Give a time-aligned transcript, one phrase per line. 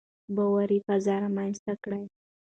[0.35, 2.03] باور فضا رامنځته کړئ.